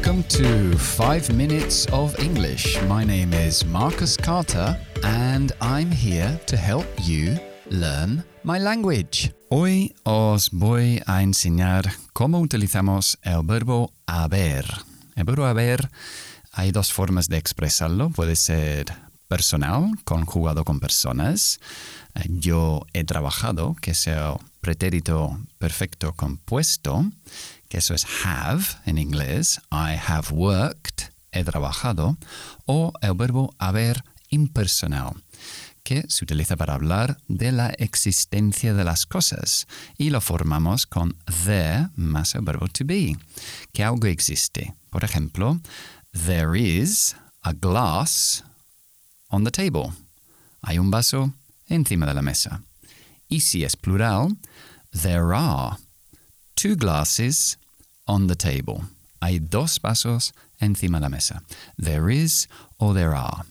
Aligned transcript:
Welcome 0.00 0.24
to 0.28 0.78
5 0.78 1.34
Minutes 1.34 1.86
of 1.92 2.18
English. 2.18 2.80
My 2.88 3.04
name 3.04 3.34
is 3.34 3.66
Marcus 3.66 4.16
Carter, 4.16 4.74
and 5.04 5.52
I'm 5.60 5.90
here 5.90 6.40
to 6.46 6.56
help 6.56 6.86
you 7.04 7.38
learn 7.68 8.24
my 8.42 8.58
language. 8.58 9.34
Hoy 9.50 9.94
os 10.04 10.48
voy 10.52 11.02
a 11.06 11.22
enseñar 11.22 11.92
cómo 12.14 12.40
utilizamos 12.40 13.18
el 13.20 13.42
verbo 13.42 13.92
haber. 14.06 14.64
El 15.16 15.24
verbo 15.24 15.44
haber 15.44 15.90
hay 16.50 16.72
dos 16.72 16.94
formas 16.94 17.28
de 17.28 17.36
expresarlo. 17.36 18.08
Puede 18.08 18.36
ser 18.36 18.86
personal, 19.30 19.92
conjugado 20.02 20.64
con 20.64 20.80
personas. 20.80 21.60
Eh, 22.16 22.26
yo 22.28 22.84
he 22.92 23.04
trabajado, 23.04 23.76
que 23.80 23.92
es 23.92 24.08
el 24.08 24.34
pretérito 24.60 25.38
perfecto 25.58 26.12
compuesto, 26.14 27.04
que 27.68 27.78
eso 27.78 27.94
es 27.94 28.04
have 28.24 28.64
en 28.86 28.98
inglés. 28.98 29.60
I 29.70 29.94
have 30.04 30.32
worked, 30.32 31.12
he 31.30 31.44
trabajado. 31.44 32.16
O 32.66 32.92
el 33.02 33.14
verbo 33.14 33.54
haber 33.58 34.02
impersonal, 34.30 35.12
que 35.84 36.04
se 36.08 36.24
utiliza 36.24 36.56
para 36.56 36.74
hablar 36.74 37.16
de 37.28 37.52
la 37.52 37.68
existencia 37.78 38.74
de 38.74 38.82
las 38.82 39.06
cosas 39.06 39.68
y 39.96 40.10
lo 40.10 40.20
formamos 40.20 40.86
con 40.86 41.16
there 41.44 41.88
más 41.94 42.34
el 42.34 42.42
verbo 42.42 42.66
to 42.66 42.84
be, 42.84 43.16
que 43.72 43.84
algo 43.84 44.08
existe. 44.08 44.74
Por 44.90 45.04
ejemplo, 45.04 45.60
there 46.12 46.58
is 46.58 47.14
a 47.42 47.52
glass 47.52 48.42
on 49.30 49.44
the 49.44 49.50
table. 49.50 49.92
Hay 50.62 50.78
un 50.78 50.90
vaso 50.90 51.32
encima 51.68 52.06
de 52.06 52.14
la 52.14 52.22
mesa. 52.22 52.62
Y 53.28 53.40
si 53.40 53.64
es 53.64 53.76
plural, 53.76 54.36
there 54.92 55.32
are 55.34 55.76
two 56.54 56.76
glasses 56.76 57.58
on 58.06 58.26
the 58.26 58.36
table. 58.36 58.82
Hay 59.20 59.38
dos 59.38 59.80
vasos 59.80 60.32
encima 60.60 60.98
de 60.98 61.02
la 61.02 61.08
mesa. 61.08 61.42
There 61.76 62.10
is 62.10 62.48
o 62.78 62.92
there 62.92 63.14
are. 63.14 63.44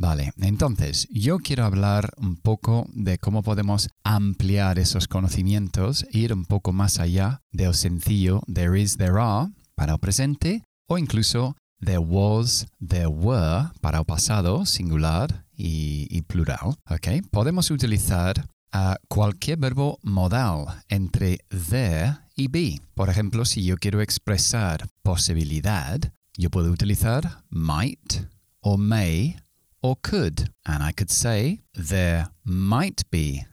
Vale, 0.00 0.32
entonces 0.40 1.08
yo 1.10 1.38
quiero 1.40 1.64
hablar 1.64 2.12
un 2.18 2.36
poco 2.36 2.86
de 2.92 3.18
cómo 3.18 3.42
podemos 3.42 3.88
ampliar 4.04 4.78
esos 4.78 5.08
conocimientos, 5.08 6.06
ir 6.12 6.32
un 6.32 6.44
poco 6.44 6.72
más 6.72 7.00
allá 7.00 7.42
del 7.50 7.74
sencillo 7.74 8.42
there 8.46 8.80
is, 8.80 8.96
there 8.96 9.18
are 9.18 9.48
para 9.74 9.94
el 9.94 9.98
presente 9.98 10.62
o 10.86 10.98
incluso 10.98 11.56
there 11.80 12.00
was, 12.00 12.66
there 12.80 13.08
were 13.08 13.70
para 13.80 13.98
el 13.98 14.04
pasado 14.04 14.64
singular 14.66 15.44
y, 15.56 16.22
plural. 16.26 16.76
Okay? 16.90 17.22
Podemos 17.22 17.70
utilizar 17.70 18.46
uh, 18.72 18.94
cualquier 19.08 19.58
verbo 19.58 19.98
modal 20.02 20.66
entre 20.88 21.38
there 21.50 22.18
y 22.36 22.48
be. 22.48 22.80
Por 22.94 23.08
ejemplo, 23.08 23.44
si 23.44 23.64
yo 23.64 23.76
quiero 23.76 24.00
expresar 24.00 24.88
posibilidad, 25.02 26.12
yo 26.36 26.50
puedo 26.50 26.70
utilizar 26.70 27.42
might 27.50 28.26
o 28.60 28.76
may 28.76 29.36
or 29.80 29.96
could. 30.02 30.50
And 30.64 30.82
I 30.82 30.92
could 30.92 31.10
say, 31.10 31.60
there 31.74 32.28
might 32.44 33.02
be 33.10 33.44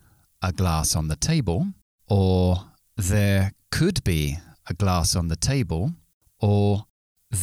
a 0.41 0.51
glass 0.51 0.95
on 0.95 1.07
the 1.07 1.15
table, 1.15 1.67
or 2.07 2.57
there 2.97 3.53
could 3.71 4.03
be 4.03 4.37
a 4.67 4.73
glass 4.73 5.15
on 5.15 5.27
the 5.27 5.35
table, 5.35 5.93
or 6.39 6.85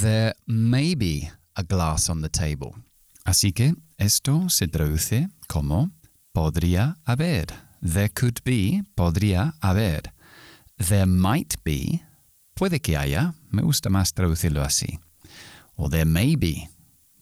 there 0.00 0.34
may 0.46 0.94
be 0.94 1.30
a 1.56 1.62
glass 1.62 2.08
on 2.08 2.22
the 2.22 2.28
table. 2.28 2.74
Así 3.24 3.52
que 3.52 3.74
esto 3.98 4.48
se 4.48 4.66
traduce 4.66 5.28
como 5.48 5.90
podría 6.32 6.96
haber. 7.06 7.46
There 7.82 8.08
could 8.08 8.40
be, 8.44 8.82
podría 8.96 9.54
haber. 9.60 10.12
There 10.78 11.06
might 11.06 11.56
be, 11.64 12.02
puede 12.54 12.80
que 12.80 12.96
haya. 12.96 13.34
Me 13.50 13.62
gusta 13.62 13.90
más 13.90 14.12
traducirlo 14.14 14.62
así. 14.62 14.98
O 15.76 15.88
there 15.88 16.04
may 16.04 16.36
be, 16.36 16.68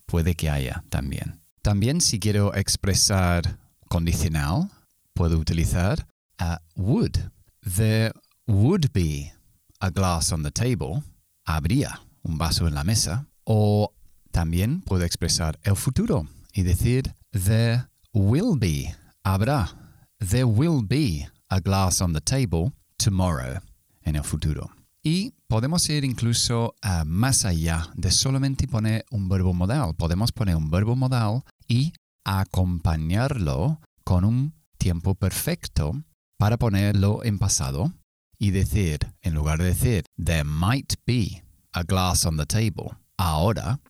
puede 0.07 0.35
que 0.35 0.49
haya 0.49 0.85
también. 0.91 1.41
También 1.63 2.01
si 2.01 2.19
quiero 2.19 2.55
expresar 2.55 3.59
condicional, 3.89 4.71
puedo 5.15 5.39
utilizar 5.39 6.07
a 6.39 6.61
would. 6.77 7.31
There 7.63 8.13
would 8.47 8.93
be 8.93 9.33
a 9.81 9.91
glass 9.91 10.33
on 10.33 10.43
the 10.43 10.51
table. 10.51 11.03
Habría 11.45 12.01
un 12.23 12.39
vaso 12.39 12.67
en 12.69 12.75
la 12.75 12.85
mesa. 12.85 13.27
O 13.45 13.93
también 14.31 14.83
puedo 14.83 15.05
expresar 15.05 15.59
el 15.63 15.77
futuro 15.77 16.27
y 16.53 16.63
decir 16.63 17.15
there 17.33 17.87
will 18.13 18.59
be. 18.59 18.95
Habrá. 19.25 19.77
There 20.19 20.45
will 20.45 20.83
be 20.87 21.29
a 21.49 21.61
glass 21.61 22.01
on 22.01 22.13
the 22.13 22.21
table 22.21 22.73
tomorrow 22.99 23.61
en 24.03 24.17
el 24.17 24.25
futuro. 24.25 24.71
Y 25.03 25.33
podemos 25.49 25.89
ir 25.89 26.05
incluso 26.05 26.75
uh, 26.85 27.05
más 27.07 27.45
allá 27.45 27.89
de 27.95 28.11
solamente 28.11 28.69
poner 28.69 29.07
un 29.11 29.29
verbo 29.29 29.55
modal. 29.55 29.95
Podemos 29.95 30.31
poner 30.31 30.57
un 30.57 30.71
verbo 30.71 30.95
modal 30.95 31.43
y 31.67 31.95
acompañarlo 32.25 33.81
con 34.05 34.25
un 34.25 34.53
tiempo 34.77 35.15
perfecto 35.15 36.03
para 36.37 36.59
ponerlo 36.59 37.25
en 37.25 37.39
pasado 37.39 37.93
y 38.39 38.51
decir, 38.51 38.99
en 39.23 39.35
lugar 39.35 39.59
de 39.59 39.67
decir, 39.67 40.05
there 40.23 40.45
might 40.45 40.95
be 41.07 41.43
a 41.73 41.85
glass 41.85 42.25
on 42.25 42.37
the 42.37 42.47
table, 42.47 42.97
ahora, 43.17 43.81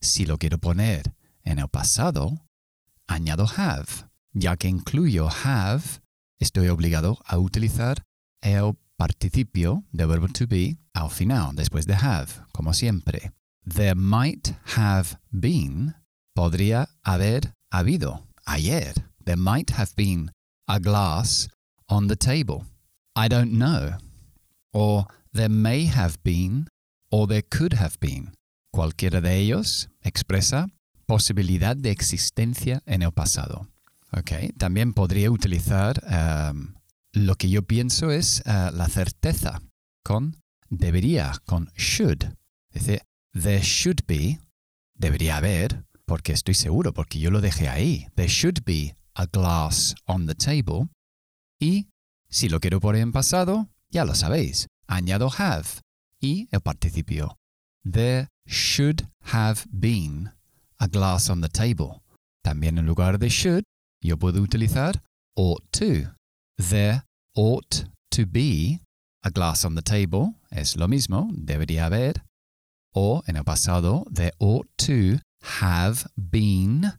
si 0.00 0.26
lo 0.26 0.36
quiero 0.38 0.58
poner 0.58 1.14
en 1.44 1.58
el 1.58 1.68
pasado, 1.68 2.38
añado 3.08 3.46
have. 3.56 4.08
Ya 4.34 4.56
que 4.56 4.68
incluyo 4.68 5.28
have, 5.44 6.00
estoy 6.40 6.68
obligado 6.68 7.18
a 7.26 7.38
utilizar 7.38 8.02
el 8.40 8.76
participio 8.96 9.84
del 9.92 10.08
verbo 10.08 10.28
to 10.28 10.46
be 10.46 10.78
al 10.94 11.10
final, 11.10 11.54
después 11.54 11.86
de 11.86 11.94
have, 11.94 12.46
como 12.52 12.72
siempre. 12.72 13.32
There 13.64 13.94
might 13.94 14.54
have 14.76 15.18
been, 15.30 15.94
podría 16.34 16.88
haber 17.04 17.54
habido 17.70 18.22
ayer. 18.46 18.94
There 19.24 19.36
might 19.36 19.70
have 19.70 19.94
been 19.96 20.30
a 20.66 20.80
glass 20.80 21.48
on 21.88 22.08
the 22.08 22.16
table. 22.16 22.64
I 23.14 23.28
don't 23.28 23.52
know. 23.52 23.98
Or 24.72 25.06
there 25.32 25.50
may 25.50 25.86
have 25.86 26.16
been, 26.24 26.66
or 27.12 27.28
there 27.28 27.42
could 27.42 27.74
have 27.74 27.98
been. 28.00 28.32
Cualquiera 28.72 29.20
de 29.20 29.36
ellos 29.36 29.90
expresa 30.00 30.66
posibilidad 31.06 31.76
de 31.76 31.90
existencia 31.90 32.82
en 32.86 33.02
el 33.02 33.12
pasado. 33.12 33.68
Okay. 34.12 34.50
También 34.58 34.94
podría 34.94 35.30
utilizar 35.30 36.02
um, 36.04 36.74
lo 37.12 37.34
que 37.36 37.50
yo 37.50 37.62
pienso 37.62 38.10
es 38.10 38.42
uh, 38.46 38.74
la 38.74 38.88
certeza 38.88 39.62
con 40.02 40.38
debería, 40.70 41.34
con 41.44 41.70
should. 41.76 42.34
Decir, 42.72 43.02
there 43.32 43.62
should 43.62 44.00
be, 44.06 44.38
debería 44.94 45.36
haber, 45.36 45.84
porque 46.06 46.32
estoy 46.32 46.54
seguro, 46.54 46.92
porque 46.92 47.18
yo 47.18 47.30
lo 47.30 47.40
dejé 47.40 47.68
ahí. 47.68 48.08
There 48.14 48.28
should 48.28 48.64
be 48.64 48.96
a 49.14 49.26
glass 49.26 49.94
on 50.06 50.26
the 50.26 50.34
table. 50.34 50.88
Y 51.60 51.88
si 52.28 52.48
lo 52.48 52.60
quiero 52.60 52.80
poner 52.80 53.02
en 53.02 53.12
pasado, 53.12 53.68
ya 53.90 54.04
lo 54.06 54.14
sabéis. 54.14 54.66
Añado 54.86 55.30
have 55.38 55.82
y 56.22 56.48
el 56.52 56.60
participio. 56.60 57.36
There 57.84 58.28
should 58.46 59.08
have 59.32 59.66
been 59.70 60.30
a 60.78 60.88
glass 60.88 61.28
on 61.28 61.42
the 61.42 61.48
table. 61.48 62.00
También 62.44 62.78
en 62.78 62.86
lugar 62.86 63.18
de 63.18 63.28
should, 63.28 63.64
yo 64.00 64.16
puedo 64.16 64.40
utilizar 64.40 65.02
ought 65.36 65.62
to. 65.72 66.14
There 66.56 67.02
ought 67.34 67.84
to 68.12 68.26
be 68.26 68.80
a 69.22 69.30
glass 69.30 69.64
on 69.64 69.74
the 69.74 69.82
table. 69.82 70.34
Es 70.50 70.76
lo 70.76 70.88
mismo, 70.88 71.28
debería 71.32 71.86
haber. 71.86 72.22
O 72.94 73.22
en 73.26 73.36
el 73.36 73.44
pasado, 73.44 74.04
there 74.10 74.32
ought 74.38 74.68
to 74.76 75.18
have 75.60 76.06
been 76.16 76.92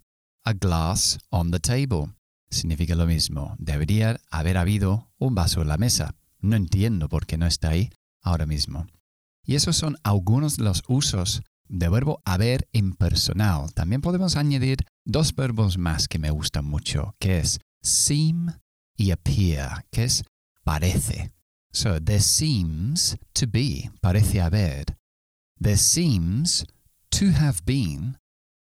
a 0.45 0.53
glass 0.53 1.17
on 1.31 1.51
the 1.51 1.59
table. 1.59 2.09
Significa 2.49 2.95
lo 2.95 3.05
mismo. 3.05 3.55
Debería 3.57 4.19
haber 4.31 4.57
habido 4.57 5.07
un 5.17 5.35
vaso 5.35 5.61
en 5.61 5.67
la 5.69 5.77
mesa. 5.77 6.15
No 6.41 6.55
entiendo 6.55 7.07
por 7.09 7.25
qué 7.25 7.37
no 7.37 7.45
está 7.45 7.69
ahí 7.69 7.89
ahora 8.21 8.45
mismo. 8.45 8.87
Y 9.45 9.55
esos 9.55 9.75
son 9.75 9.97
algunos 10.03 10.57
de 10.57 10.63
los 10.63 10.83
usos 10.87 11.43
de 11.67 11.89
verbo 11.89 12.21
haber 12.25 12.67
impersonal. 12.71 13.73
También 13.73 14.01
podemos 14.01 14.35
añadir 14.35 14.85
dos 15.05 15.35
verbos 15.35 15.77
más 15.77 16.07
que 16.07 16.19
me 16.19 16.31
gustan 16.31 16.65
mucho, 16.65 17.15
que 17.19 17.39
es 17.39 17.59
seem 17.81 18.47
y 18.95 19.11
appear, 19.11 19.85
que 19.91 20.05
es 20.05 20.23
parece. 20.63 21.31
So, 21.71 21.99
there 21.99 22.19
seems 22.19 23.17
to 23.33 23.47
be, 23.47 23.89
parece 24.01 24.39
haber. 24.39 24.85
There 25.59 25.77
seems 25.77 26.65
to 27.11 27.31
have 27.31 27.61
been, 27.65 28.17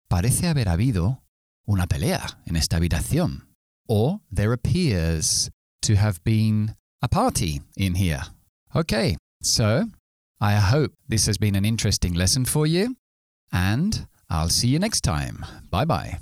parece 0.08 0.48
haber 0.48 0.68
habido 0.68 1.22
una 1.66 1.86
pelea 1.86 2.40
en 2.46 2.56
esta 2.56 2.76
habitación. 2.76 3.48
Or 3.88 4.20
there 4.30 4.52
appears 4.52 5.50
to 5.82 5.96
have 5.96 6.20
been 6.24 6.76
a 7.02 7.08
party 7.08 7.62
in 7.76 7.96
here. 7.96 8.22
Okay, 8.74 9.16
so 9.42 9.88
I 10.40 10.54
hope 10.54 10.92
this 11.06 11.26
has 11.26 11.36
been 11.36 11.54
an 11.54 11.64
interesting 11.64 12.14
lesson 12.14 12.44
for 12.44 12.66
you, 12.66 12.96
and 13.52 14.06
I'll 14.30 14.48
see 14.48 14.68
you 14.68 14.78
next 14.78 15.02
time. 15.02 15.44
Bye 15.70 15.84
bye. 15.84 16.18